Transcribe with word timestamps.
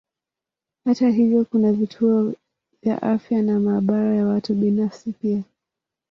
Hata 0.85 1.09
hivyo 1.09 1.45
kuna 1.45 1.71
vituo 1.73 2.33
vya 2.81 3.01
afya 3.01 3.41
na 3.41 3.59
maabara 3.59 4.15
ya 4.15 4.25
watu 4.25 4.53
binafsi 4.55 5.11
pia. 5.11 5.43